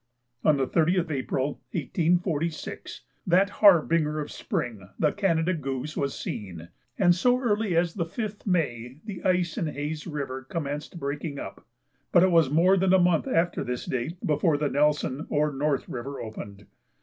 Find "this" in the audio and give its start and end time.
13.63-13.85